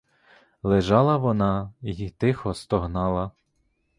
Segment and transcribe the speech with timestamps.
[0.63, 3.31] Лежала вона й тихо стогнала.